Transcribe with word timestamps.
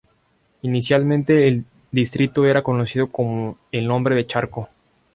Inicialmente 0.63 1.47
el 1.47 1.63
distrito 1.91 2.47
era 2.47 2.63
conocido 2.63 3.11
con 3.11 3.57
el 3.71 3.85
nombre 3.87 4.15
de 4.15 4.25
"Charco". 4.25 4.67